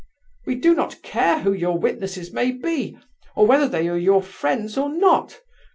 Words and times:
We 0.47 0.55
do 0.55 0.73
not 0.73 1.03
care 1.03 1.41
who 1.41 1.53
your 1.53 1.77
witnesses 1.77 2.33
may 2.33 2.49
be, 2.53 2.97
or 3.35 3.45
whether 3.45 3.67
they 3.67 3.87
are 3.87 3.95
your 3.99 4.23
friends 4.23 4.75
or 4.75 4.89
not. 4.89 5.41